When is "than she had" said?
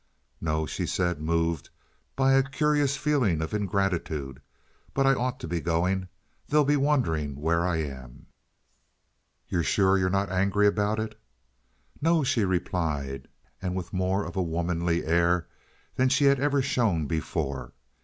15.93-16.39